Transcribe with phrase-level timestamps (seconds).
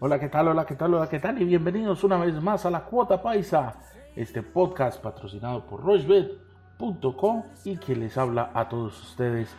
[0.00, 0.46] Hola, ¿qué tal?
[0.46, 0.94] Hola, ¿qué tal?
[0.94, 1.42] Hola, ¿qué tal?
[1.42, 3.74] Y bienvenidos una vez más a la Cuota Paisa,
[4.14, 9.52] este podcast patrocinado por rochebet.com y que les habla a todos ustedes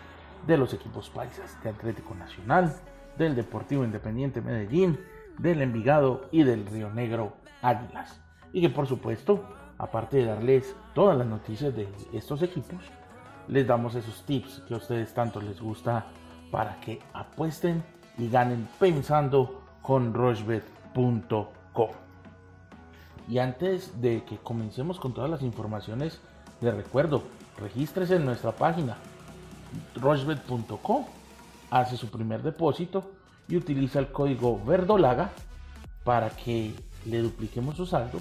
[0.47, 2.73] de los equipos paisas, de Atlético Nacional,
[3.17, 4.97] del Deportivo Independiente Medellín,
[5.37, 8.21] del Envigado y del Río Negro Águilas.
[8.53, 9.43] Y que por supuesto,
[9.77, 12.79] aparte de darles todas las noticias de estos equipos,
[13.49, 16.05] les damos esos tips que a ustedes tanto les gusta
[16.49, 17.83] para que apuesten
[18.17, 19.68] y ganen pensando
[21.73, 21.91] con.
[23.27, 26.19] Y antes de que comencemos con todas las informaciones,
[26.61, 27.23] les recuerdo,
[27.57, 28.97] regístrese en nuestra página
[29.95, 31.05] rochebet.com,
[31.69, 33.11] hace su primer depósito
[33.47, 35.29] y utiliza el código verdolaga
[36.03, 36.73] para que
[37.05, 38.19] le dupliquemos su saldo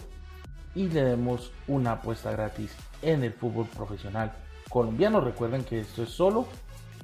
[0.75, 4.33] y le demos una apuesta gratis en el fútbol profesional
[4.69, 5.21] colombiano.
[5.21, 6.47] Recuerden que esto es solo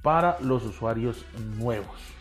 [0.02, 1.24] para los usuarios
[1.56, 2.14] nuevos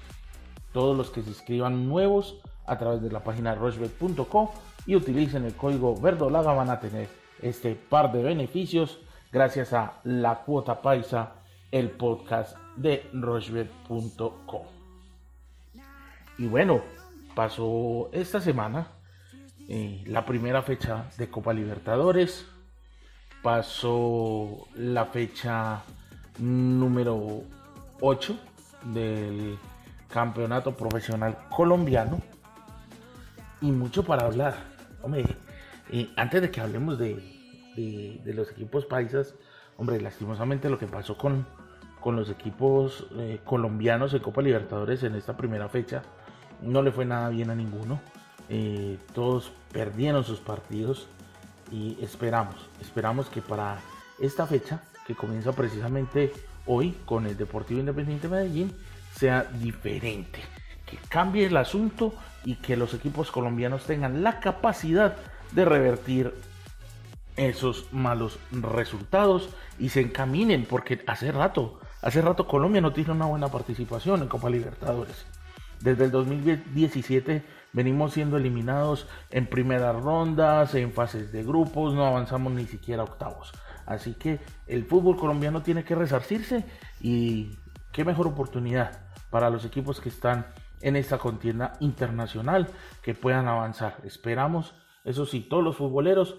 [0.74, 4.50] todos los que se inscriban nuevos a través de la página rochebet.com
[4.86, 7.08] y utilicen el código verdolaga van a tener
[7.42, 9.00] este par de beneficios
[9.32, 11.34] gracias a la cuota paisa
[11.72, 14.64] el podcast de rochebet.com
[16.38, 16.82] y bueno
[17.36, 18.88] pasó esta semana
[19.70, 22.46] eh, la primera fecha de Copa Libertadores
[23.42, 25.84] pasó la fecha
[26.40, 27.44] número
[28.02, 28.38] 8
[28.94, 29.58] del
[30.14, 32.22] campeonato profesional colombiano
[33.62, 34.54] y mucho para hablar.
[35.02, 35.26] Hombre,
[35.90, 37.16] eh, antes de que hablemos de,
[38.24, 39.34] de, los equipos paisas,
[39.76, 41.48] hombre, lastimosamente lo que pasó con,
[42.00, 46.04] con los equipos eh, colombianos en Copa Libertadores en esta primera fecha
[46.62, 48.00] no le fue nada bien a ninguno.
[48.50, 51.08] Eh, todos perdieron sus partidos
[51.72, 53.80] y esperamos, esperamos que para
[54.20, 56.32] esta fecha, que comienza precisamente
[56.66, 58.74] hoy con el Deportivo Independiente Medellín,
[59.16, 60.40] sea diferente,
[60.86, 62.14] que cambie el asunto
[62.46, 65.16] y que los equipos colombianos tengan la capacidad
[65.52, 66.34] de revertir
[67.36, 69.50] esos malos resultados
[69.80, 74.28] y se encaminen, porque hace rato, hace rato Colombia no tiene una buena participación en
[74.28, 75.26] Copa Libertadores.
[75.80, 77.44] Desde el 2017
[77.74, 83.06] venimos siendo eliminados en primeras rondas, en fases de grupos, no avanzamos ni siquiera a
[83.06, 83.52] octavos.
[83.86, 86.66] Así que el fútbol colombiano tiene que resarcirse
[87.02, 87.58] y
[87.92, 89.03] qué mejor oportunidad
[89.34, 90.46] para los equipos que están
[90.80, 92.68] en esta contienda internacional
[93.02, 93.98] que puedan avanzar.
[94.04, 96.36] Esperamos, eso sí, todos los futboleros,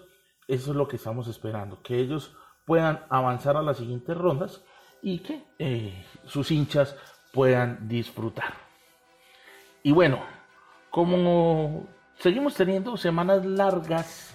[0.47, 4.61] eso es lo que estamos esperando, que ellos puedan avanzar a las siguientes rondas
[5.01, 6.95] y que eh, sus hinchas
[7.33, 8.53] puedan disfrutar.
[9.83, 10.21] Y bueno,
[10.89, 11.87] como
[12.19, 14.33] seguimos teniendo semanas largas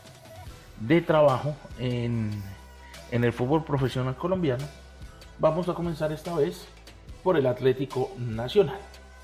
[0.81, 2.31] de trabajo en,
[3.11, 4.67] en el fútbol profesional colombiano,
[5.39, 6.69] vamos a comenzar esta vez
[7.23, 8.79] por el Atlético Nacional.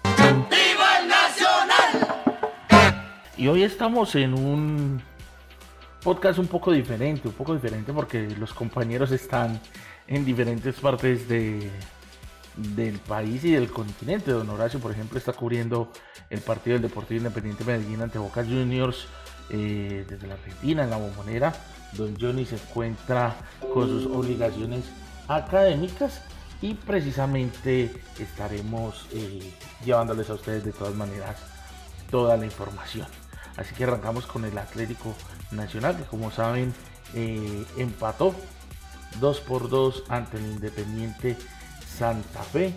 [0.04, 2.16] ¡Viva el Nacional!
[3.36, 5.02] Y hoy estamos en un
[6.02, 9.60] podcast un poco diferente, un poco diferente porque los compañeros están
[10.06, 11.70] en diferentes partes de,
[12.56, 14.30] del país y del continente.
[14.30, 15.90] Don Horacio, por ejemplo, está cubriendo
[16.30, 19.06] el partido del Deportivo Independiente Medellín ante Boca Juniors
[19.50, 21.52] eh, desde la Argentina, en la bombonera.
[21.92, 23.36] Don Johnny se encuentra
[23.72, 24.84] con sus obligaciones
[25.28, 26.22] académicas
[26.62, 29.52] y precisamente estaremos eh,
[29.84, 31.36] llevándoles a ustedes de todas maneras
[32.10, 33.06] toda la información.
[33.56, 35.14] Así que arrancamos con el Atlético
[35.50, 36.74] Nacional, que como saben
[37.14, 38.34] eh, empató
[39.20, 41.36] 2 por 2 ante el Independiente
[41.86, 42.74] Santa Fe.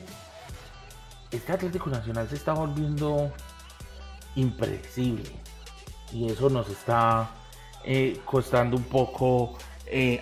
[1.31, 3.31] Este Atlético Nacional se está volviendo
[4.35, 5.31] impredecible
[6.11, 7.29] y eso nos está
[7.83, 9.57] eh, costando un poco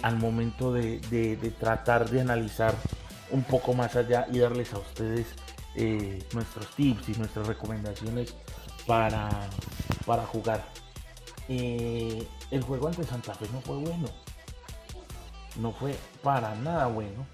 [0.02, 2.74] al momento de, de tratar de analizar
[3.32, 5.28] un poco más allá y darles a ustedes
[5.76, 8.36] eh, nuestros tips y nuestras recomendaciones
[8.86, 9.30] para,
[10.06, 10.64] para jugar.
[11.50, 14.08] Eh, el juego ante Santa Fe no fue bueno.
[15.58, 17.26] No fue para nada bueno.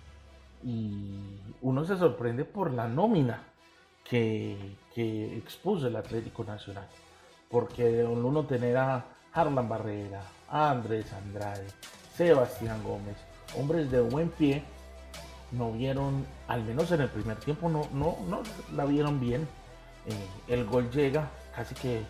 [0.64, 1.20] Y
[1.62, 3.44] uno se sorprende por la nómina
[4.04, 6.88] que, que expuso el Atlético Nacional.
[7.50, 11.68] Porque uno tener a Harlan Barrera, Andrés Andrade,
[12.16, 13.18] Sebastián Gómez,
[13.58, 14.64] hombres de buen pie
[15.54, 18.42] no vieron, al menos en el primer tiempo, no, no, no
[18.76, 19.48] la vieron bien.
[20.06, 22.02] Eh, el gol llega casi que,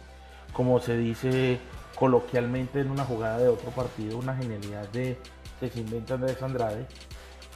[0.53, 1.59] como se dice
[1.95, 5.17] coloquialmente en una jugada de otro partido, una genialidad de
[5.59, 6.87] que se inventa Andrés Andrade.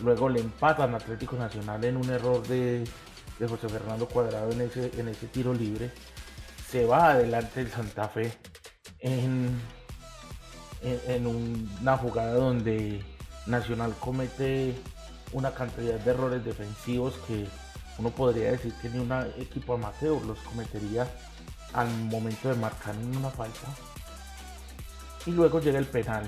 [0.03, 2.87] Luego le empatan Atlético Nacional en un error de,
[3.39, 5.91] José Fernando Cuadrado en ese, en ese tiro libre.
[6.69, 8.31] Se va adelante el Santa Fe
[8.99, 9.59] en,
[10.81, 13.01] en una jugada donde
[13.47, 14.75] Nacional comete
[15.33, 17.47] una cantidad de errores defensivos que
[17.97, 21.07] uno podría decir que ni un equipo amateur los cometería
[21.74, 23.68] al momento de marcar una falta.
[25.25, 26.25] Y luego llega el penal,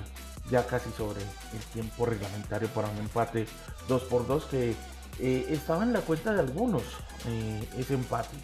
[0.49, 3.45] ya casi sobre el tiempo reglamentario para un empate
[3.87, 4.75] 2 por 2 que
[5.19, 6.83] eh, estaba en la cuenta de algunos
[7.27, 8.37] eh, ese empate.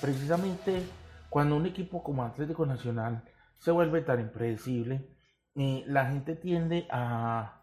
[0.00, 0.82] Precisamente
[1.28, 3.24] cuando un equipo como Atlético Nacional
[3.58, 5.08] se vuelve tan impredecible,
[5.54, 7.55] eh, la gente tiende a,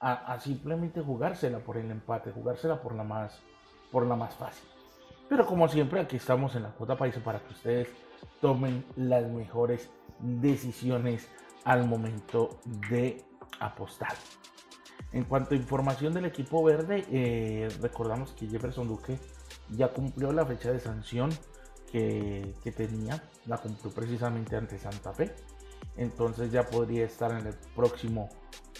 [0.00, 3.40] a, simplemente jugársela por el empate, jugársela por la más,
[3.90, 4.68] por la más fácil.
[5.28, 7.88] Pero como siempre, aquí estamos en la cuota paisa para que ustedes
[8.40, 9.90] tomen las mejores
[10.20, 11.28] decisiones
[11.64, 12.60] al momento
[12.90, 13.24] de
[13.60, 14.14] apostar.
[15.12, 19.18] En cuanto a información del equipo verde, eh, recordamos que Jefferson Duque
[19.70, 21.30] ya cumplió la fecha de sanción
[21.90, 25.34] que, que, tenía, la cumplió precisamente ante Santa Fe.
[25.96, 28.28] Entonces ya podría estar en el próximo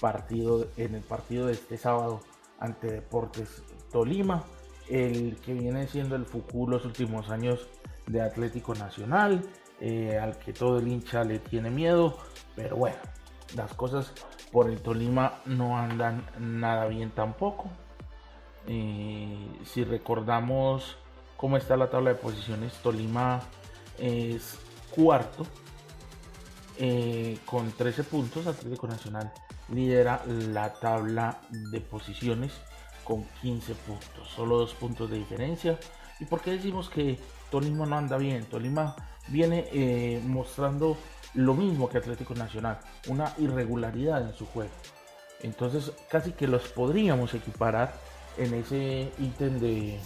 [0.00, 2.20] partido, en el partido de este sábado
[2.58, 4.44] ante Deportes Tolima,
[4.88, 7.68] el que viene siendo el Fuku los últimos años
[8.06, 9.42] de Atlético Nacional,
[9.80, 12.18] eh, al que todo el hincha le tiene miedo,
[12.56, 12.96] pero bueno,
[13.54, 14.12] las cosas
[14.50, 17.68] por el Tolima no andan nada bien tampoco.
[18.66, 20.96] Eh, si recordamos
[21.36, 23.40] cómo está la tabla de posiciones, Tolima
[23.98, 24.58] es
[24.90, 25.46] cuarto
[26.78, 29.32] eh, con 13 puntos, Atlético Nacional
[29.70, 32.52] lidera la tabla de posiciones
[33.04, 35.78] con 15 puntos, solo dos puntos de diferencia.
[36.20, 37.18] ¿Y por qué decimos que
[37.50, 38.44] Tolima no anda bien?
[38.44, 38.94] Tolima
[39.28, 40.96] viene eh, mostrando
[41.34, 42.78] lo mismo que Atlético Nacional,
[43.08, 44.72] una irregularidad en su juego.
[45.40, 47.94] Entonces casi que los podríamos equiparar
[48.36, 50.00] en ese ítem de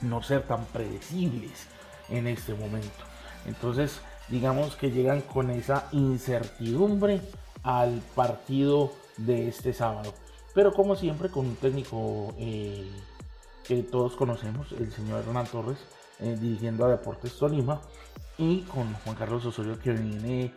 [0.00, 1.68] no ser tan predecibles
[2.08, 3.04] en este momento.
[3.46, 7.20] Entonces digamos que llegan con esa incertidumbre
[7.64, 10.14] al partido de este sábado.
[10.54, 12.88] Pero como siempre con un técnico eh,
[13.64, 15.78] que todos conocemos, el señor Hernán Torres,
[16.20, 17.80] eh, dirigiendo a Deportes Tolima,
[18.38, 20.52] y con Juan Carlos Osorio que viene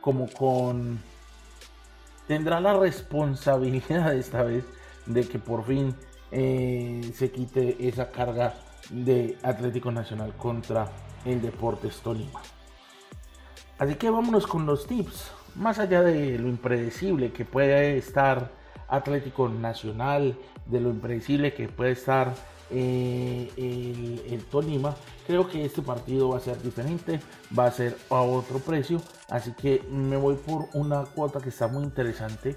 [0.00, 1.00] como con...
[2.26, 4.64] Tendrá la responsabilidad esta vez
[5.06, 5.94] de que por fin
[6.30, 8.54] eh, se quite esa carga
[8.90, 10.90] de Atlético Nacional contra
[11.24, 12.40] el Deportes Tolima.
[13.78, 18.50] Así que vámonos con los tips más allá de lo impredecible que puede estar
[18.88, 22.34] Atlético Nacional, de lo impredecible que puede estar
[22.70, 24.94] eh, el, Tolima,
[25.26, 27.20] creo que este partido va a ser diferente,
[27.58, 31.68] va a ser a otro precio, así que me voy por una cuota que está
[31.68, 32.56] muy interesante,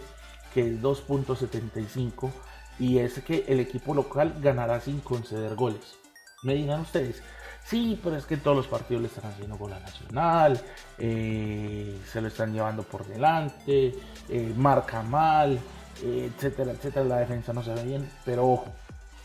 [0.53, 2.31] que es 2.75,
[2.79, 5.95] y es que el equipo local ganará sin conceder goles.
[6.43, 7.21] Me dirán ustedes,
[7.65, 10.61] Sí, pero es que todos los partidos le están haciendo gol a Nacional,
[10.97, 13.95] eh, se lo están llevando por delante,
[14.29, 15.59] eh, marca mal,
[16.03, 17.05] eh, etcétera, etcétera.
[17.05, 18.67] La defensa no se ve bien, pero ojo,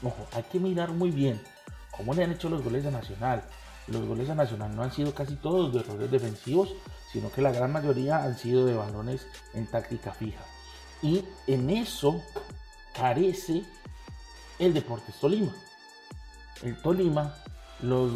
[0.02, 1.40] ojo, hay que mirar muy bien
[1.90, 3.42] cómo le han hecho los goles a Nacional.
[3.88, 6.74] Los goles a Nacional no han sido casi todos de errores defensivos,
[7.12, 10.44] sino que la gran mayoría han sido de balones en táctica fija.
[11.02, 12.22] Y en eso
[12.94, 13.64] carece
[14.58, 15.52] el Deportes Tolima.
[16.62, 17.34] El Tolima
[17.82, 18.10] los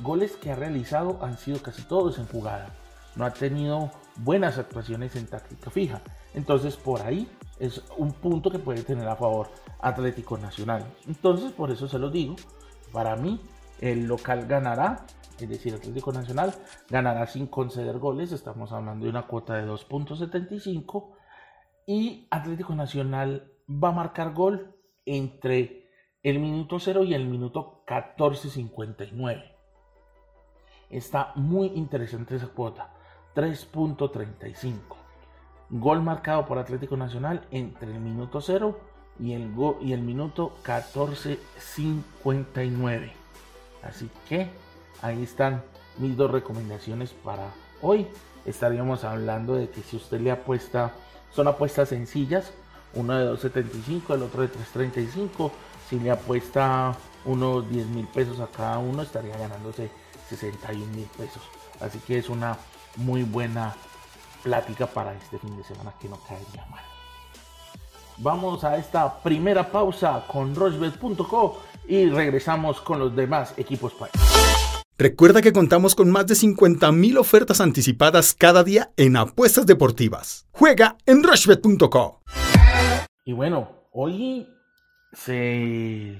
[0.00, 2.68] goles que ha realizado han sido casi todos en jugada.
[3.16, 6.02] No ha tenido buenas actuaciones en táctica fija.
[6.34, 7.28] Entonces por ahí
[7.58, 9.50] es un punto que puede tener a favor
[9.80, 10.84] Atlético Nacional.
[11.06, 12.36] Entonces por eso se lo digo.
[12.92, 13.40] Para mí
[13.80, 15.06] el local ganará.
[15.38, 16.54] Es decir, Atlético Nacional
[16.88, 18.32] ganará sin conceder goles.
[18.32, 21.12] Estamos hablando de una cuota de 2.75.
[21.86, 25.83] Y Atlético Nacional va a marcar gol entre
[26.24, 29.52] el minuto 0 y el minuto 14.59.
[30.88, 32.94] Está muy interesante esa cuota.
[33.36, 34.78] 3.35.
[35.68, 38.80] Gol marcado por Atlético Nacional entre el minuto 0
[39.20, 39.52] y el,
[39.82, 43.12] y el minuto 14.59.
[43.82, 44.48] Así que
[45.02, 45.62] ahí están
[45.98, 47.50] mis dos recomendaciones para
[47.82, 48.06] hoy.
[48.46, 50.94] Estaríamos hablando de que si usted le apuesta,
[51.32, 52.54] son apuestas sencillas,
[52.94, 55.50] uno de 2.75, el otro de 3.35
[55.88, 59.90] si le apuesta unos 10 mil pesos a cada uno, estaría ganándose
[60.28, 61.42] 61 mil pesos.
[61.80, 62.56] Así que es una
[62.96, 63.74] muy buena
[64.42, 66.82] plática para este fin de semana que no caería mal.
[68.18, 74.12] Vamos a esta primera pausa con rochbet.co y regresamos con los demás equipos país.
[74.96, 80.46] Recuerda que contamos con más de 50.000 ofertas anticipadas cada día en apuestas deportivas.
[80.52, 82.22] Juega en rushbet.co.
[83.24, 84.46] Y bueno, hoy
[85.14, 86.18] se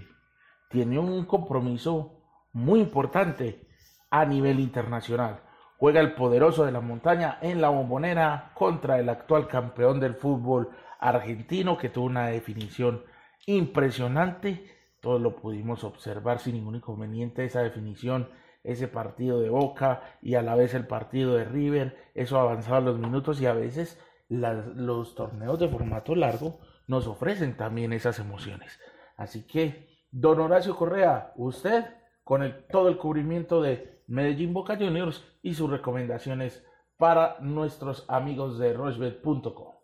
[0.71, 2.23] tiene un compromiso
[2.53, 3.67] muy importante
[4.11, 5.43] a nivel internacional.
[5.77, 10.71] Juega el poderoso de la montaña en la bombonera contra el actual campeón del fútbol
[11.01, 13.05] argentino que tuvo una definición
[13.47, 14.71] impresionante.
[15.01, 18.29] Todos lo pudimos observar sin ningún inconveniente esa definición
[18.63, 22.99] ese partido de Boca y a la vez el partido de River, eso avanzaba los
[22.99, 28.79] minutos y a veces los torneos de formato largo nos ofrecen también esas emociones.
[29.17, 31.85] Así que, don Horacio Correa, usted
[32.23, 36.65] con el, todo el cubrimiento de Medellín Boca Juniors y sus recomendaciones
[36.97, 39.75] para nuestros amigos de rochebet.com.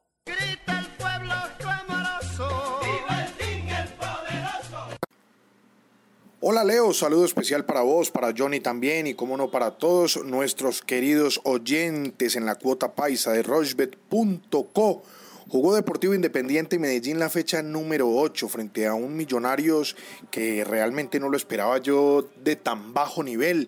[6.43, 10.81] Hola Leo, saludo especial para vos, para Johnny también y como no para todos nuestros
[10.81, 15.03] queridos oyentes en la cuota paisa de rochebet.co.
[15.51, 19.97] Jugó Deportivo Independiente Medellín la fecha número 8 frente a un Millonarios
[20.31, 23.67] que realmente no lo esperaba yo de tan bajo nivel.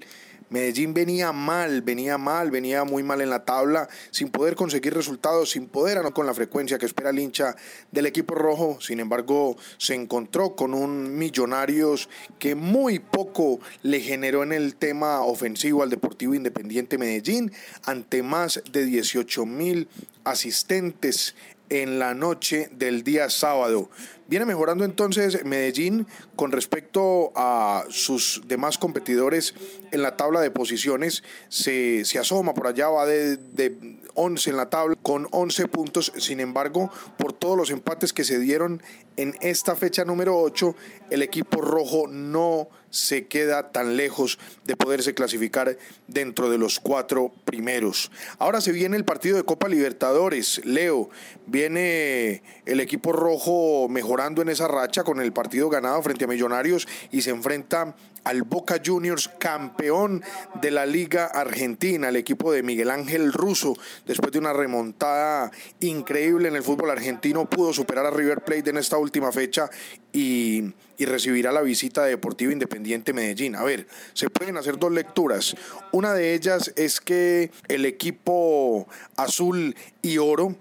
[0.49, 5.51] Medellín venía mal, venía mal, venía muy mal en la tabla, sin poder conseguir resultados,
[5.51, 7.57] sin poder no con la frecuencia que espera el hincha
[7.91, 8.79] del equipo rojo.
[8.81, 15.23] Sin embargo, se encontró con un Millonarios que muy poco le generó en el tema
[15.23, 17.51] ofensivo al Deportivo Independiente Medellín,
[17.85, 19.89] ante más de 18 mil
[20.25, 21.35] asistentes
[21.69, 23.91] en la noche del día sábado.
[24.29, 29.55] Viene mejorando entonces Medellín con respecto a sus demás competidores
[29.91, 31.23] en la tabla de posiciones.
[31.49, 36.13] Se, asoma por allá, va de, de 11 en la tabla con 11 puntos.
[36.17, 38.83] Sin embargo, por todos los empates que se dieron
[39.17, 40.75] en esta fecha número 8,
[41.11, 47.33] el equipo rojo no se queda tan lejos de poderse clasificar dentro de los cuatro
[47.45, 48.11] primeros.
[48.39, 50.61] Ahora se viene el partido de Copa Libertadores.
[50.65, 51.09] Leo,
[51.47, 53.89] viene el equipo rojo
[54.21, 58.81] en esa racha con el partido ganado frente a Millonarios y se enfrenta al Boca
[58.85, 60.23] Juniors, campeón
[60.61, 63.75] de la Liga Argentina, el equipo de Miguel Ángel Russo,
[64.07, 65.51] después de una remontada
[65.81, 69.71] increíble en el fútbol argentino, pudo superar a River Plate en esta última fecha
[70.13, 73.57] y, y recibirá la visita de Deportivo Independiente Medellín.
[73.57, 75.57] A ver, se pueden hacer dos lecturas.
[75.91, 80.55] Una de ellas es que el equipo azul y oro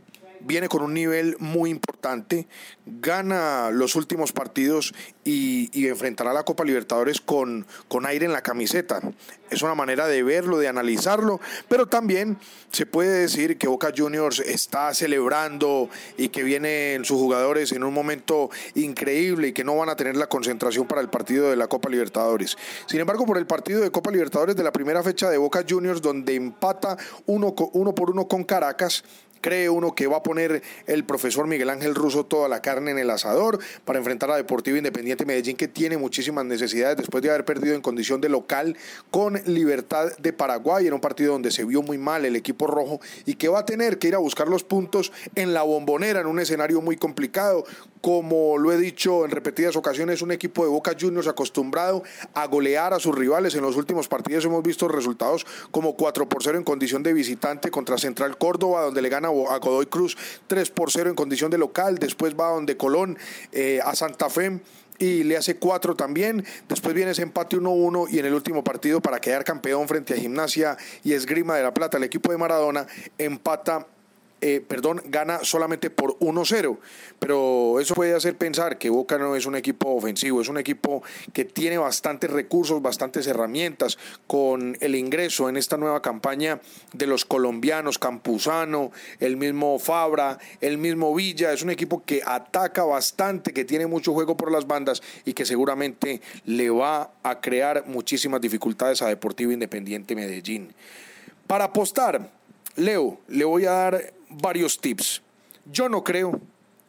[0.45, 2.48] viene con un nivel muy importante,
[2.86, 4.93] gana los últimos partidos
[5.24, 9.01] y, enfrentará la Copa Libertadores con, con aire en la camiseta.
[9.50, 12.38] Es una manera de verlo, de analizarlo, pero también
[12.71, 17.93] se puede decir que Boca Juniors está celebrando y que vienen sus jugadores en un
[17.93, 21.67] momento increíble y que no van a tener la concentración para el partido de la
[21.67, 22.57] Copa Libertadores.
[22.88, 26.01] Sin embargo, por el partido de Copa Libertadores de la primera fecha de Boca Juniors,
[26.01, 29.03] donde empata uno por uno con Caracas,
[29.41, 33.00] cree uno que va a poner el profesor Miguel Ángel Russo toda la carne en
[33.00, 37.45] el asador para enfrentar a Deportivo Independiente Medellín que tiene muchísimas necesidades después de haber
[37.45, 38.77] perdido en condición de local
[39.10, 43.01] con Libertad de Paraguay en un partido donde se vio muy mal el equipo rojo
[43.25, 46.27] y que va a tener que ir a buscar los puntos en la bombonera en
[46.27, 47.65] un escenario muy complicado.
[48.01, 52.93] Como lo he dicho en repetidas ocasiones un equipo de Boca Juniors acostumbrado a golear
[52.93, 53.53] a sus rivales.
[53.53, 57.69] En los últimos partidos hemos visto resultados como 4 por 0 en condición de visitante
[57.69, 61.57] contra Central Córdoba donde le gana a Godoy Cruz 3 por 0 en condición de
[61.57, 63.17] local, después va donde Colón
[63.51, 64.61] eh, a Santa Fe
[65.00, 66.45] y le hace 4 también.
[66.69, 70.17] Después viene ese empate 1-1 y en el último partido para quedar campeón frente a
[70.17, 72.85] Gimnasia y Esgrima de la Plata, el equipo de Maradona
[73.17, 73.88] empata
[74.43, 76.79] eh, perdón, gana solamente por 1-0.
[77.19, 81.03] Pero eso puede hacer pensar que Boca no es un equipo ofensivo, es un equipo
[81.31, 86.60] que tiene bastantes recursos, bastantes herramientas con el ingreso en esta nueva campaña
[86.93, 91.53] de los colombianos, Campuzano, el mismo Fabra, el mismo Villa.
[91.53, 95.45] Es un equipo que ataca bastante, que tiene mucho juego por las bandas y que
[95.45, 100.74] seguramente le va a crear muchísimas dificultades a Deportivo Independiente Medellín.
[101.45, 102.31] Para apostar,
[102.75, 105.21] Leo, le voy a dar varios tips.
[105.71, 106.39] Yo no creo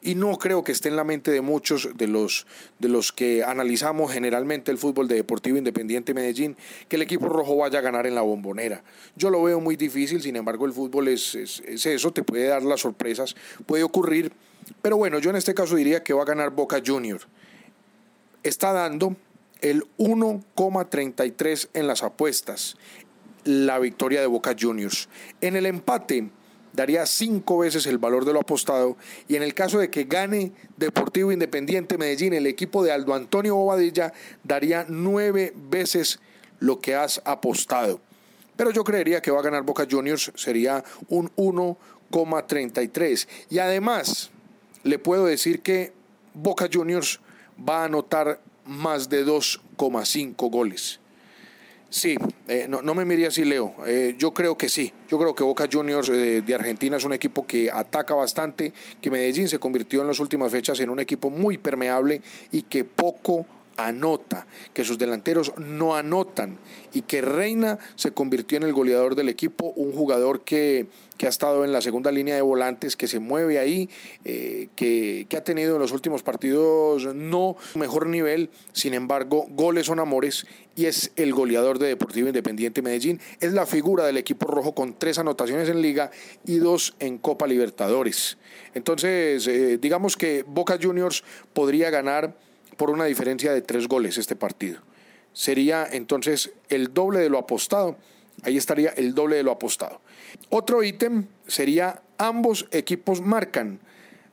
[0.02, 2.46] y no creo que esté en la mente de muchos de los,
[2.80, 6.56] de los que analizamos generalmente el fútbol de Deportivo Independiente Medellín,
[6.88, 8.82] que el equipo rojo vaya a ganar en la bombonera.
[9.14, 12.64] Yo lo veo muy difícil, sin embargo el fútbol es, es eso, te puede dar
[12.64, 14.32] las sorpresas, puede ocurrir,
[14.82, 17.20] pero bueno, yo en este caso diría que va a ganar Boca Junior.
[18.42, 19.16] Está dando
[19.60, 22.76] el 1,33 en las apuestas
[23.44, 25.08] la victoria de Boca Juniors.
[25.40, 26.30] En el empate
[26.72, 28.96] daría cinco veces el valor de lo apostado
[29.28, 33.56] y en el caso de que gane Deportivo Independiente Medellín, el equipo de Aldo Antonio
[33.56, 34.12] Bobadilla
[34.42, 36.20] daría nueve veces
[36.60, 38.00] lo que has apostado.
[38.56, 43.26] Pero yo creería que va a ganar Boca Juniors, sería un 1,33.
[43.50, 44.30] Y además,
[44.84, 45.92] le puedo decir que
[46.34, 47.20] Boca Juniors
[47.58, 51.00] va a anotar más de 2,5 goles.
[51.92, 52.16] Sí,
[52.48, 53.74] eh, no, me miré así, Leo.
[53.86, 54.90] Eh, yo creo que sí.
[55.10, 59.10] Yo creo que Boca Juniors eh, de Argentina es un equipo que ataca bastante, que
[59.10, 63.44] Medellín se convirtió en las últimas fechas en un equipo muy permeable y que poco
[63.76, 66.58] anota, que sus delanteros no anotan
[66.92, 70.86] y que Reina se convirtió en el goleador del equipo, un jugador que,
[71.16, 73.88] que ha estado en la segunda línea de volantes, que se mueve ahí,
[74.24, 79.86] eh, que, que, ha tenido en los últimos partidos no mejor nivel, sin embargo, goles
[79.86, 84.46] son amores y es el goleador de Deportivo Independiente Medellín, es la figura del equipo
[84.46, 86.10] rojo con tres anotaciones en liga
[86.44, 88.38] y dos en Copa Libertadores.
[88.74, 92.34] Entonces, eh, digamos que Boca Juniors podría ganar
[92.76, 94.80] por una diferencia de tres goles este partido.
[95.32, 97.96] Sería entonces el doble de lo apostado.
[98.42, 100.00] Ahí estaría el doble de lo apostado.
[100.50, 103.80] Otro ítem sería ambos equipos marcan.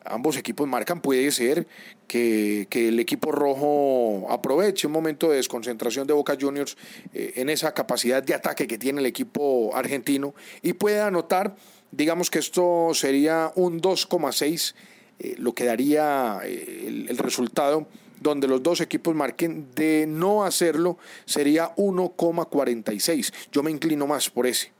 [0.05, 1.67] Ambos equipos marcan, puede ser
[2.07, 6.77] que, el equipo rojo aproveche un momento de desconcentración de Boca Juniors
[7.13, 11.55] eh, en esa capacidad de ataque que tiene el equipo argentino y pueda anotar,
[11.91, 14.73] digamos que esto sería un 2,6,
[15.19, 17.87] eh, lo que daría eh, el resultado
[18.21, 23.33] donde los dos equipos marquen, de no hacerlo sería 1,46.
[23.51, 24.71] Yo me inclino más por ese.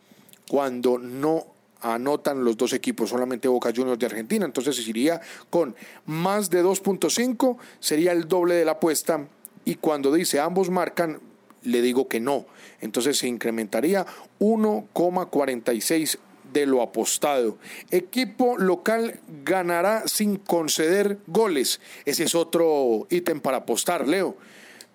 [0.47, 1.45] Cuando no
[1.81, 6.63] anotan los dos equipos, solamente Boca Juniors de Argentina, entonces se iría con más de
[6.63, 9.27] 2.5, sería el doble de la apuesta
[9.65, 11.19] y cuando dice ambos marcan,
[11.63, 12.45] le digo que no,
[12.81, 14.05] entonces se incrementaría
[14.39, 16.17] 1,46
[16.53, 17.57] de lo apostado.
[17.91, 21.79] Equipo local ganará sin conceder goles.
[22.05, 24.37] Ese es otro ítem para apostar, Leo.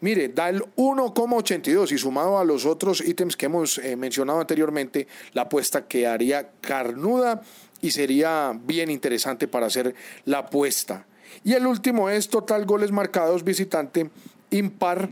[0.01, 5.09] Mire, da el 1,82 y sumado a los otros ítems que hemos eh, mencionado anteriormente,
[5.33, 7.41] la apuesta quedaría carnuda
[7.81, 9.95] y sería bien interesante para hacer
[10.27, 11.07] la apuesta.
[11.43, 14.11] Y el último es total goles marcados visitante
[14.51, 15.11] impar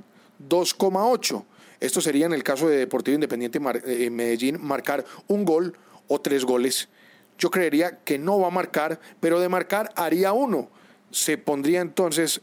[0.48, 1.44] 2,8.
[1.80, 5.74] Esto sería en el caso de Deportivo Independiente eh, Medellín marcar un gol
[6.12, 6.88] o tres goles.
[7.38, 10.68] Yo creería que no va a marcar, pero de marcar haría uno.
[11.10, 12.42] Se pondría entonces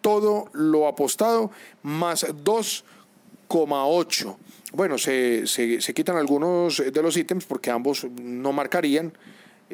[0.00, 1.50] todo lo apostado
[1.82, 4.36] más 2,8.
[4.72, 9.12] Bueno, se, se, se, quitan algunos de los ítems porque ambos no marcarían.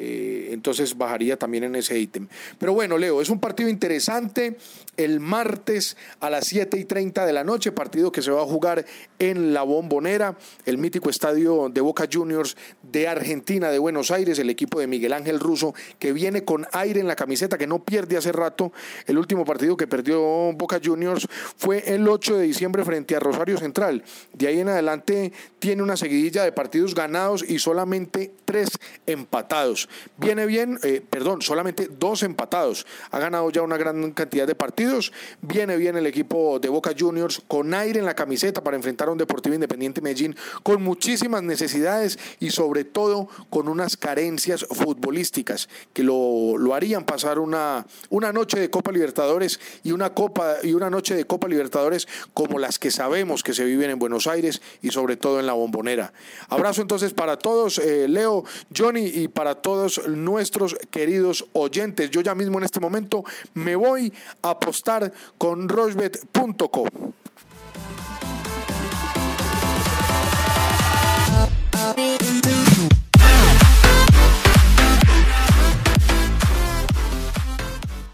[0.01, 2.29] Eh, entonces bajaría también en ese ítem.
[2.57, 4.55] Pero bueno, Leo, es un partido interesante
[4.95, 8.45] el martes a las 7 y 30 de la noche, partido que se va a
[8.45, 8.85] jugar
[9.19, 14.49] en la Bombonera, el mítico estadio de Boca Juniors de Argentina, de Buenos Aires, el
[14.49, 18.15] equipo de Miguel Ángel Russo, que viene con aire en la camiseta, que no pierde
[18.15, 18.71] hace rato.
[19.05, 20.21] El último partido que perdió
[20.53, 24.01] Boca Juniors fue el 8 de diciembre frente a Rosario Central.
[24.31, 28.69] De ahí en adelante tiene una seguidilla de partidos ganados y solamente tres
[29.05, 29.88] empatados.
[30.17, 32.85] Viene bien, eh, perdón, solamente dos empatados.
[33.11, 35.11] Ha ganado ya una gran cantidad de partidos.
[35.41, 39.11] Viene bien el equipo de Boca Juniors con aire en la camiseta para enfrentar a
[39.11, 46.03] un Deportivo Independiente Medellín con muchísimas necesidades y sobre todo con unas carencias futbolísticas que
[46.03, 50.89] lo, lo harían pasar una, una noche de Copa Libertadores y una Copa y una
[50.89, 54.91] noche de Copa Libertadores como las que sabemos que se viven en Buenos Aires y
[54.91, 56.13] sobre todo en la bombonera.
[56.49, 58.43] Abrazo entonces para todos, eh, Leo,
[58.75, 62.09] Johnny y para todos nuestros queridos oyentes.
[62.11, 66.85] Yo ya mismo en este momento me voy a apostar con rosbet.co.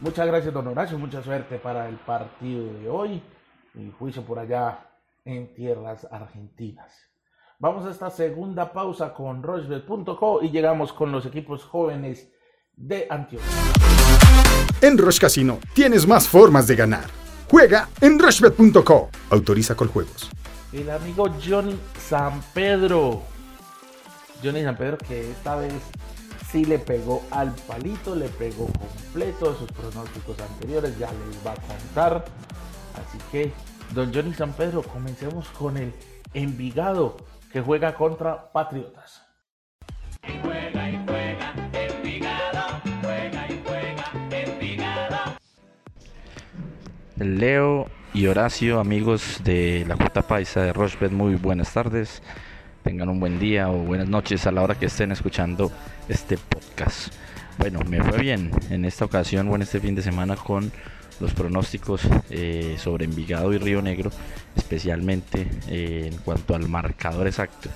[0.01, 0.99] Muchas gracias, don Horacio.
[0.99, 3.21] Mucha suerte para el partido de hoy
[3.73, 4.87] y juicio por allá
[5.25, 7.14] en tierras argentinas.
[7.57, 12.27] Vamos a esta segunda pausa con Rochebet.co y llegamos con los equipos jóvenes
[12.75, 13.47] de Antioquia.
[14.81, 17.05] En Roche Casino tienes más formas de ganar.
[17.49, 19.09] Juega en Rochebet.co.
[19.29, 20.29] Autoriza con juegos.
[20.73, 23.21] El amigo Johnny San Pedro.
[24.43, 25.73] Johnny San Pedro que esta vez
[26.51, 31.55] sí le pegó al palito, le pegó completo sus pronósticos anteriores, ya les va a
[31.55, 32.25] contar.
[32.95, 33.53] Así que,
[33.93, 35.93] don Johnny San Pedro, comencemos con el
[36.33, 37.15] Envigado
[37.55, 39.25] que juega contra Patriotas.
[47.15, 52.21] Leo y Horacio, amigos de la Cuota Paisa de Rochbet, muy buenas tardes.
[52.83, 55.71] Tengan un buen día o buenas noches a la hora que estén escuchando
[56.09, 57.13] este podcast.
[57.57, 60.73] Bueno, me fue bien en esta ocasión o en este fin de semana con
[61.19, 64.11] los pronósticos eh, sobre Envigado y Río Negro,
[64.55, 67.69] especialmente eh, en cuanto al marcador exacto,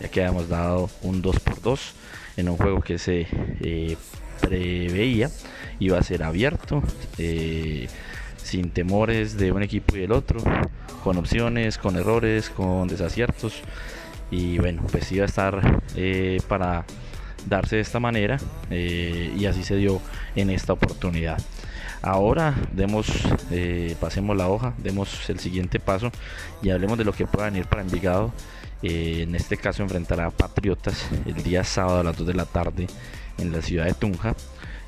[0.00, 1.94] ya que habíamos dado un 2 por 2
[2.36, 3.26] en un juego que se
[3.60, 3.96] eh,
[4.40, 5.30] preveía
[5.78, 6.82] iba a ser abierto,
[8.36, 10.40] sin temores de un equipo y del otro,
[11.02, 13.54] con opciones, con errores, con desaciertos,
[14.30, 15.82] y bueno, pues iba a estar
[16.46, 16.84] para
[17.48, 18.38] darse de esta manera
[18.70, 20.00] y así se dio
[20.36, 21.42] en esta oportunidad.
[22.02, 23.06] Ahora demos,
[23.52, 26.10] eh, pasemos la hoja, demos el siguiente paso
[26.60, 28.32] y hablemos de lo que pueda venir para Envigado.
[28.82, 32.44] Eh, en este caso enfrentará a Patriotas el día sábado a las 2 de la
[32.44, 32.88] tarde
[33.38, 34.34] en la ciudad de Tunja.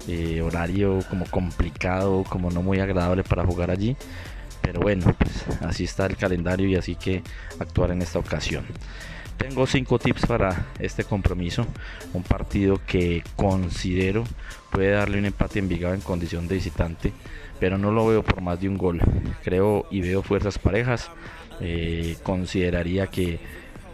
[0.08, 3.96] Eh, horario como complicado, como no muy agradable para jugar allí.
[4.60, 7.22] Pero bueno, pues así está el calendario y así que
[7.60, 8.64] actuar en esta ocasión.
[9.36, 11.64] Tengo cinco tips para este compromiso.
[12.12, 14.24] Un partido que considero
[14.74, 17.12] puede darle un empate en Envigado en condición de visitante,
[17.60, 19.00] pero no lo veo por más de un gol.
[19.44, 21.10] Creo y veo fuerzas parejas.
[21.60, 23.38] Eh, consideraría que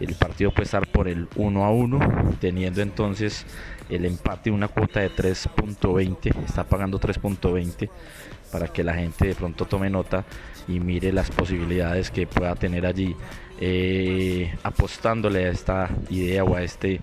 [0.00, 3.44] el partido puede estar por el 1 a 1, teniendo entonces
[3.90, 7.90] el empate una cuota de 3.20, está pagando 3.20
[8.50, 10.24] para que la gente de pronto tome nota
[10.66, 13.14] y mire las posibilidades que pueda tener allí
[13.60, 17.00] eh, apostándole a esta idea o a este.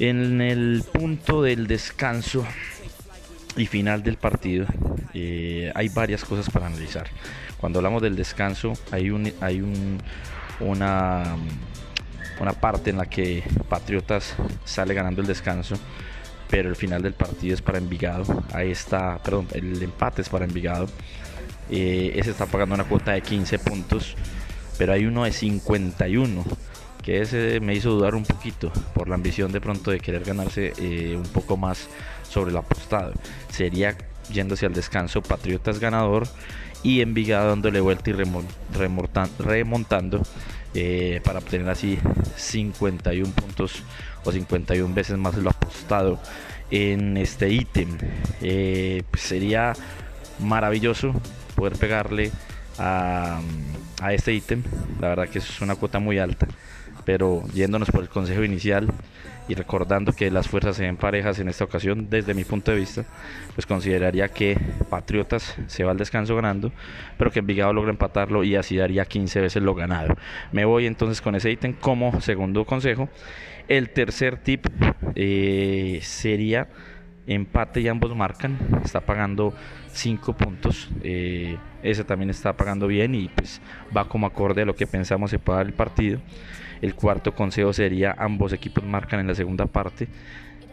[0.00, 2.46] En el punto del descanso
[3.56, 4.66] y final del partido
[5.14, 7.08] eh, hay varias cosas para analizar.
[7.58, 9.98] Cuando hablamos del descanso hay un, hay un,
[10.60, 11.36] una,
[12.40, 15.76] una parte en la que Patriotas sale ganando el descanso
[16.48, 18.24] pero el final del partido es para Envigado.
[18.52, 20.88] Ahí está, perdón, el empate es para Envigado.
[21.70, 24.16] Eh, ese está pagando una cuota de 15 puntos,
[24.78, 26.44] pero hay uno de 51
[27.02, 30.72] que ese me hizo dudar un poquito por la ambición de pronto de querer ganarse
[30.78, 31.88] eh, un poco más
[32.28, 33.12] sobre lo apostado.
[33.50, 33.96] Sería
[34.32, 36.26] yéndose al descanso Patriotas ganador
[36.82, 38.14] y Envigado dándole vuelta y
[39.42, 40.22] remontando
[40.74, 41.98] eh, para obtener así
[42.36, 43.82] 51 puntos
[44.24, 46.20] o 51 veces más lo apostado
[46.70, 47.96] en este ítem.
[48.42, 49.72] Eh, pues sería
[50.38, 51.14] maravilloso
[51.56, 52.30] poder pegarle
[52.78, 53.40] a,
[54.00, 54.62] a este ítem.
[55.00, 56.46] La verdad que es una cuota muy alta.
[57.08, 58.86] Pero yéndonos por el consejo inicial
[59.48, 62.76] y recordando que las fuerzas se ven parejas en esta ocasión, desde mi punto de
[62.76, 63.06] vista,
[63.54, 64.58] pues consideraría que
[64.90, 66.70] Patriotas se va al descanso ganando,
[67.16, 70.18] pero que Envigado logra empatarlo y así daría 15 veces lo ganado.
[70.52, 73.08] Me voy entonces con ese ítem como segundo consejo.
[73.68, 74.66] El tercer tip
[75.14, 76.68] eh, sería
[77.26, 78.58] empate y ambos marcan.
[78.84, 79.54] Está pagando
[79.92, 80.90] 5 puntos.
[81.02, 83.62] Eh, ese también está pagando bien y pues
[83.96, 86.20] va como acorde a lo que pensamos se puede dar el partido.
[86.80, 90.08] El cuarto consejo sería ambos equipos marcan en la segunda parte.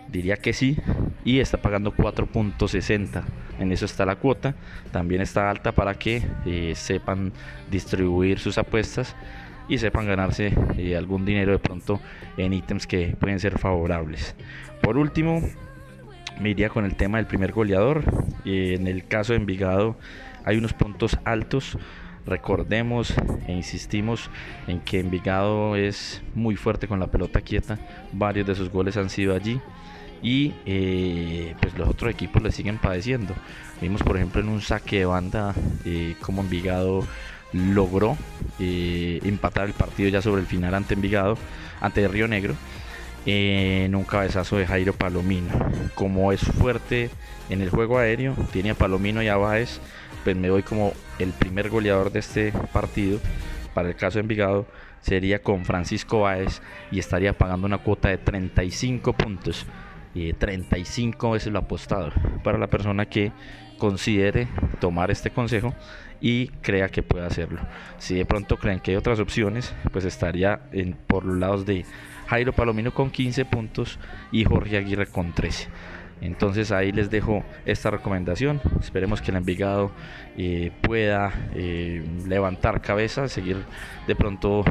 [0.08, 0.78] Diría que sí.
[1.24, 3.24] Y está pagando 4.60.
[3.60, 4.56] En eso está la cuota.
[4.92, 7.32] También está alta para que eh, sepan
[7.72, 9.16] distribuir sus apuestas
[9.68, 12.00] y sepan ganarse eh, algún dinero de pronto
[12.38, 14.36] en ítems que pueden ser favorables.
[14.82, 15.42] Por último,
[16.40, 18.04] me iría con el tema del primer goleador.
[18.46, 19.98] en el caso de Envigado
[20.44, 21.78] hay unos puntos altos.
[22.26, 23.14] Recordemos
[23.48, 24.30] e insistimos
[24.68, 27.78] en que Envigado es muy fuerte con la pelota quieta.
[28.12, 29.60] Varios de sus goles han sido allí.
[30.24, 33.36] Y eh, pues los otros equipos le siguen padeciendo.
[33.80, 35.54] Vimos por ejemplo en un saque de banda
[35.86, 37.06] eh, como Envigado
[37.54, 38.18] logró
[38.60, 41.38] eh, empatar el partido ya sobre el final ante Envigado,
[41.80, 42.56] ante Río Negro
[43.26, 45.50] en un cabezazo de Jairo Palomino.
[45.96, 47.10] Como es fuerte
[47.50, 49.80] en el juego aéreo, tiene a Palomino y a Báez,
[50.26, 53.20] pues me doy como el primer goleador de este partido.
[53.76, 54.66] Para el caso de Envigado
[55.00, 56.62] sería con Francisco Báez
[56.92, 59.66] y estaría pagando una cuota de 35 puntos.
[60.16, 62.12] Y 35 veces lo apostado
[62.44, 63.32] para la persona que
[63.78, 64.48] considere
[64.80, 65.76] tomar este consejo
[66.22, 67.60] y crea que puede hacerlo.
[68.00, 70.62] Si de pronto creen que hay otras opciones, pues estaría
[71.06, 71.86] por los lados de
[72.28, 74.00] Jairo Palomino con 15 puntos
[74.32, 75.68] y Jorge Aguirre con 13.
[76.22, 78.62] Entonces ahí les dejo esta recomendación.
[78.80, 79.92] Esperemos que el Envigado
[80.38, 83.58] eh, pueda eh, levantar cabeza, seguir
[84.08, 84.64] de pronto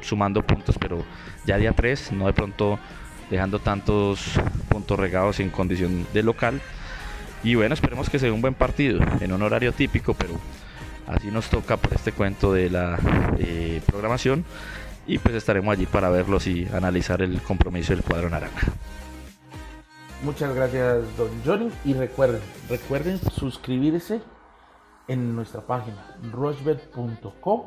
[0.00, 1.04] sumando puntos, pero
[1.44, 2.78] ya día 3, no de pronto
[3.30, 6.60] dejando tantos puntos regados en condición de local.
[7.42, 10.34] Y bueno, esperemos que sea un buen partido en un horario típico, pero
[11.06, 12.98] así nos toca por este cuento de la
[13.38, 14.44] eh, programación
[15.06, 18.68] y pues estaremos allí para verlos y analizar el compromiso del cuadro naranja.
[20.22, 21.70] Muchas gracias, don Johnny.
[21.84, 24.20] Y recuerden, recuerden suscribirse
[25.08, 27.62] en nuestra página rochbet.com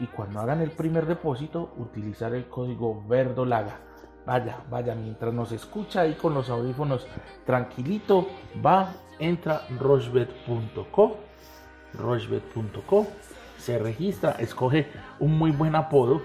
[0.00, 3.78] y cuando hagan el primer depósito utilizar el código verdolaga.
[4.26, 7.06] Vaya, vaya, mientras nos escucha ahí con los audífonos
[7.44, 8.28] tranquilito,
[8.64, 11.12] va, entra rochbet.com,
[11.94, 13.06] rochbet.com
[13.62, 14.88] se registra, escoge
[15.20, 16.22] un muy buen apodo,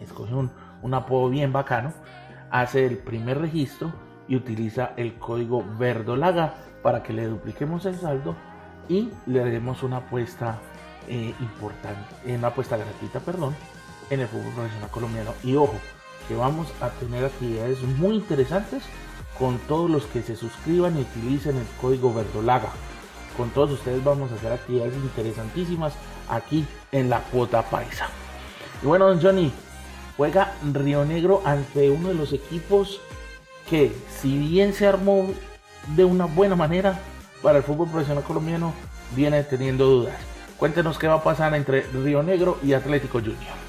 [0.00, 1.92] escoge un, apodo bien bacano,
[2.50, 3.92] hace el primer registro
[4.28, 8.36] y utiliza el código verdolaga para que le dupliquemos el saldo
[8.88, 10.58] y le demos una apuesta
[11.08, 13.54] eh, importante, eh, una apuesta gratuita, perdón,
[14.10, 15.32] en el fútbol profesional colombiano.
[15.42, 15.74] Y ojo,
[16.28, 18.84] que vamos a tener actividades muy interesantes
[19.38, 22.68] con todos los que se suscriban y utilicen el código verdolaga.
[23.36, 25.92] con todos ustedes vamos a hacer actividades interesantísimas
[26.28, 28.08] aquí en la cuota paisa.
[28.82, 29.52] Y bueno, don Johnny,
[30.16, 33.00] juega Río Negro ante uno de los equipos
[33.68, 35.28] que, si bien se armó
[35.96, 37.00] de una buena manera
[37.42, 38.72] para el fútbol profesional colombiano,
[39.14, 40.16] viene teniendo dudas.
[40.56, 43.68] Cuéntenos qué va a pasar entre Río Negro y Atlético Junior.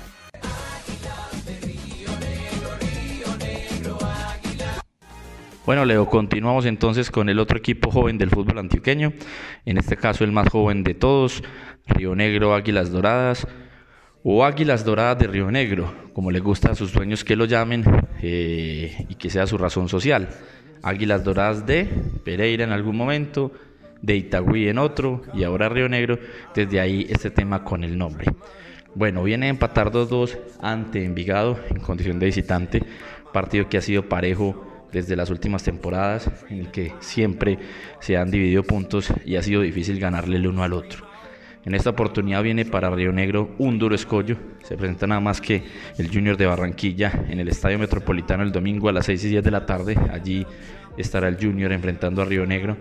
[5.65, 9.13] Bueno, Leo, continuamos entonces con el otro equipo joven del fútbol antioqueño,
[9.65, 11.43] en este caso el más joven de todos,
[11.85, 13.47] Río Negro Águilas Doradas,
[14.23, 17.83] o Águilas Doradas de Río Negro, como le gusta a sus dueños que lo llamen
[18.21, 20.29] eh, y que sea su razón social.
[20.81, 21.85] Águilas Doradas de
[22.23, 23.51] Pereira en algún momento,
[24.01, 26.19] de Itagüí en otro y ahora Río Negro,
[26.55, 28.25] desde ahí este tema con el nombre.
[28.95, 32.83] Bueno, viene a empatar 2-2 ante Envigado en condición de visitante,
[33.33, 37.59] partido que ha sido parejo desde las últimas temporadas, en el que siempre
[37.99, 41.08] se han dividido puntos y ha sido difícil ganarle el uno al otro.
[41.65, 44.37] En esta oportunidad viene para Río Negro un duro escollo.
[44.63, 45.63] Se presenta nada más que
[45.97, 49.43] el Junior de Barranquilla en el Estadio Metropolitano el domingo a las 6 y 10
[49.43, 49.97] de la tarde.
[50.11, 50.45] Allí
[50.97, 52.77] estará el Junior enfrentando a Río Negro.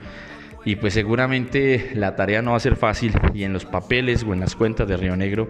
[0.64, 4.32] Y pues seguramente la tarea no va a ser fácil y en los papeles o
[4.32, 5.48] en las cuentas de Río Negro,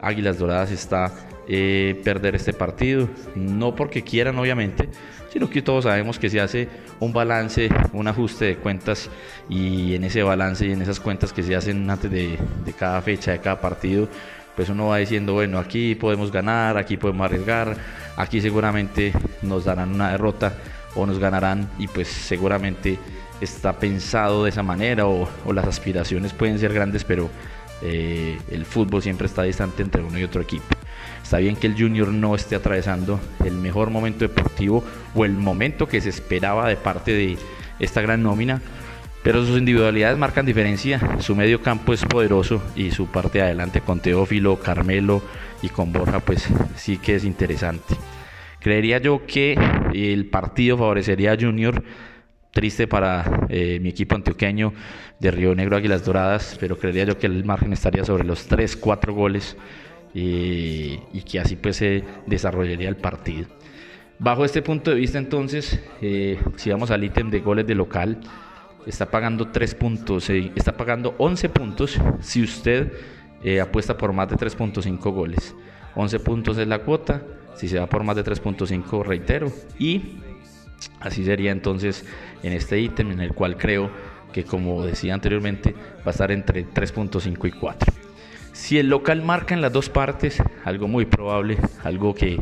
[0.00, 1.12] Águilas Doradas está
[1.52, 3.08] eh, perder este partido.
[3.34, 4.88] No porque quieran obviamente,
[5.32, 6.68] sino que todos sabemos que se hace
[7.00, 9.10] un balance, un ajuste de cuentas
[9.48, 12.38] y en ese balance y en esas cuentas que se hacen antes de,
[12.78, 14.08] cada fecha, de cada partido,
[14.54, 17.76] pues uno va diciendo, bueno, aquí podemos ganar, aquí podemos arriesgar,
[18.16, 20.54] aquí seguramente nos darán una derrota
[20.94, 22.96] o nos ganarán y pues seguramente
[23.40, 27.28] está pensado de esa manera o, las aspiraciones pueden ser grandes, pero
[27.82, 30.66] eh, el fútbol siempre está distante entre uno y otro equipo.
[31.30, 34.82] Está bien que el Junior no esté atravesando el mejor momento deportivo
[35.14, 37.38] o el momento que se esperaba de parte de
[37.78, 38.60] esta gran nómina,
[39.22, 41.00] pero sus individualidades marcan diferencia.
[41.20, 45.22] Su medio campo es poderoso y su parte de adelante con Teófilo, Carmelo
[45.62, 47.94] y con Borja, pues sí que es interesante.
[48.58, 49.56] Creería yo que
[49.94, 51.84] el partido favorecería a Junior.
[52.50, 54.72] Triste para eh, mi equipo antioqueño
[55.20, 59.12] de Río Negro Águilas Doradas, pero creería yo que el margen estaría sobre los 3-4
[59.12, 59.56] goles
[60.14, 63.46] y, que así pues se desarrollaría el partido.
[64.18, 68.20] Bajo este punto de vista entonces, eh, si vamos al ítem de goles de local,
[68.86, 72.92] está pagando 3 puntos, eh, está pagando 11 puntos si usted
[73.42, 75.54] eh, apuesta por más de 3.5 goles.
[75.94, 77.22] 11 puntos es la cuota,
[77.54, 80.16] si se va por más de 3.5 reitero y
[81.00, 82.04] así sería entonces
[82.42, 83.90] en este ítem en el cual creo
[84.32, 87.99] que como decía anteriormente va a estar entre 3.5 y 4.
[88.60, 92.38] Si el local marca en las dos partes, algo muy probable, algo que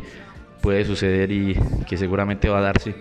[0.61, 2.93] puede suceder y que seguramente va a darse,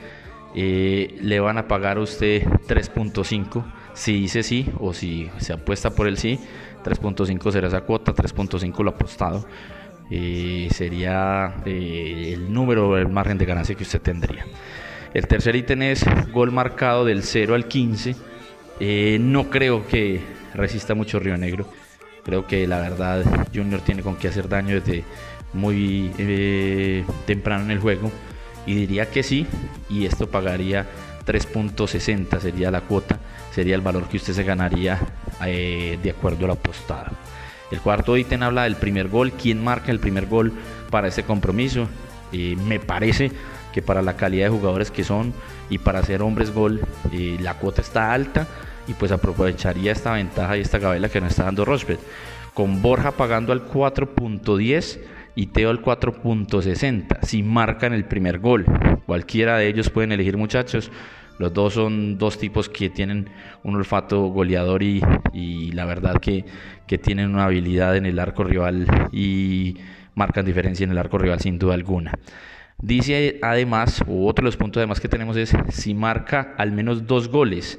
[0.54, 5.90] eh, le van a pagar a usted 3.5 si dice sí o si se apuesta
[5.90, 6.38] por el sí,
[6.84, 9.44] 3.5 será esa cuota, 3.5 lo apostado.
[10.10, 14.46] Eh, sería eh, el número, el margen de ganancia que usted tendría.
[15.12, 18.14] El tercer ítem es gol marcado del 0 al 15.
[19.18, 20.20] no creo que
[20.54, 21.68] resista mucho Río Negro.
[22.28, 25.02] Creo que la verdad Junior tiene con qué hacer daño desde
[25.54, 28.12] muy eh, temprano en el juego.
[28.66, 29.46] Y diría que sí,
[29.88, 30.86] y esto pagaría
[31.26, 33.18] 3.60 sería la cuota,
[33.50, 34.98] sería el valor que usted se ganaría
[35.46, 37.12] eh, de acuerdo a la apostada.
[37.70, 40.52] El cuarto ítem habla del primer gol, quién marca el primer gol
[40.90, 41.88] para este compromiso.
[42.34, 43.32] Eh, me parece
[43.72, 45.32] que para la calidad de jugadores que son
[45.70, 46.82] y para ser hombres gol,
[47.40, 48.46] la cuota está alta
[48.88, 52.00] y pues aprovecharía esta ventaja y esta gabela que nos está dando Rochbet.
[52.54, 54.98] Con Borja pagando al 4.10
[55.36, 58.64] y Teo al 4.60 si marcan el primer gol.
[59.06, 60.90] Cualquiera de ellos pueden elegir muchachos.
[61.38, 63.30] Los dos son dos tipos que tienen
[63.62, 66.44] un olfato goleador y, la verdad que,
[66.88, 69.76] que, tienen una habilidad en el arco rival y
[70.16, 72.12] marcan diferencia en el arco rival sin duda alguna.
[72.82, 77.06] Dice además, u otro de los puntos además que tenemos es si marca al menos
[77.06, 77.78] dos goles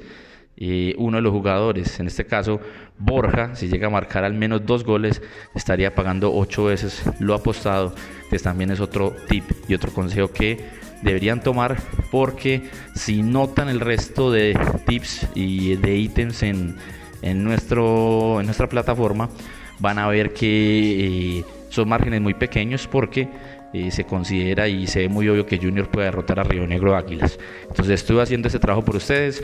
[0.98, 2.60] uno de los jugadores, en este caso
[3.00, 5.22] Borja, si llega a marcar al menos dos goles,
[5.54, 7.94] estaría pagando ocho veces lo apostado.
[8.28, 10.58] Pues también es otro tip y otro consejo que
[11.02, 11.78] deberían tomar
[12.10, 12.62] porque
[12.94, 16.76] si notan el resto de tips y de ítems en,
[17.22, 19.30] en, nuestro, en nuestra plataforma,
[19.78, 23.28] van a ver que eh, son márgenes muy pequeños porque
[23.72, 26.94] eh, se considera y se ve muy obvio que Junior puede derrotar a Río Negro
[26.94, 27.38] Águilas.
[27.62, 29.42] Entonces estuve haciendo este trabajo por ustedes.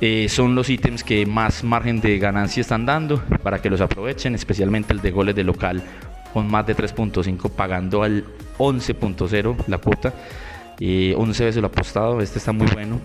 [0.00, 4.34] Eh, son los ítems que más margen de ganancia están dando para que los aprovechen,
[4.34, 5.82] especialmente el de goles de local
[6.34, 8.24] con más de 3.5 pagando al
[8.58, 10.12] 11.0 la cuota,
[10.78, 13.00] 11 veces lo apostado, este está muy bueno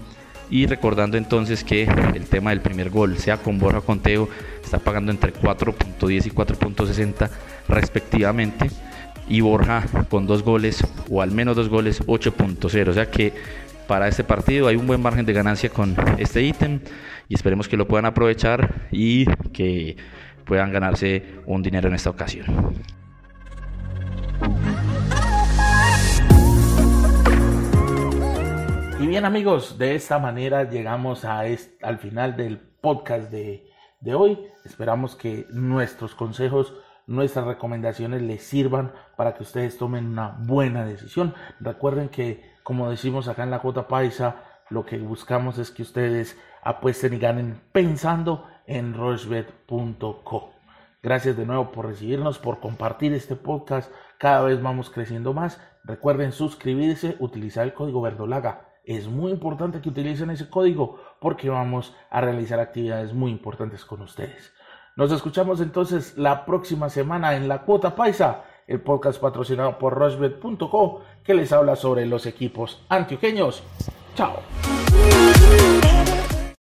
[0.49, 4.27] Y recordando entonces que el tema del primer gol, sea con Borja Conteo,
[4.61, 7.29] está pagando entre 4.10 y 4.60
[7.69, 8.69] respectivamente.
[9.29, 12.89] Y Borja con dos goles o al menos dos goles 8.0.
[12.89, 13.31] O sea que
[13.91, 16.79] para este partido hay un buen margen de ganancia con este ítem
[17.27, 19.97] y esperemos que lo puedan aprovechar y que
[20.45, 22.45] puedan ganarse un dinero en esta ocasión.
[28.97, 33.67] Y bien amigos, de esta manera llegamos a al final del podcast de,
[33.99, 34.39] de hoy.
[34.63, 36.73] Esperamos que nuestros consejos,
[37.07, 41.33] nuestras recomendaciones les sirvan para que ustedes tomen una buena decisión.
[41.59, 46.39] Recuerden que, como decimos acá en la Jota Paisa, lo que buscamos es que ustedes
[46.63, 50.53] apuesten y ganen pensando en rochebet.co.
[51.03, 53.91] Gracias de nuevo por recibirnos, por compartir este podcast.
[54.17, 55.59] Cada vez vamos creciendo más.
[55.83, 58.67] Recuerden suscribirse, utilizar el código Verdolaga.
[58.85, 64.01] Es muy importante que utilicen ese código porque vamos a realizar actividades muy importantes con
[64.01, 64.53] ustedes.
[64.95, 71.01] Nos escuchamos entonces la próxima semana en La Cuota Paisa, el podcast patrocinado por rushbet.co
[71.23, 73.63] que les habla sobre los equipos antioqueños.
[74.15, 74.41] Chao.